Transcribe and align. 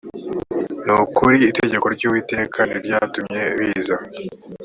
ni 0.85 0.93
ukuri 1.03 1.35
itegeko 1.51 1.85
ry 1.95 2.03
uwiteka 2.07 2.59
ni 2.63 2.71
ryo 2.79 2.79
ryatumye 2.85 3.41
biza 3.57 3.95